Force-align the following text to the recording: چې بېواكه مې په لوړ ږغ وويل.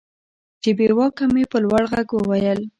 چې 0.61 0.69
بېواكه 0.77 1.23
مې 1.33 1.43
په 1.51 1.57
لوړ 1.63 1.83
ږغ 1.91 2.09
وويل. 2.15 2.59